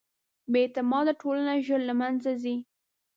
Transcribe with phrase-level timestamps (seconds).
[0.51, 2.55] بېاعتماده ټولنه ژر له منځه ځي.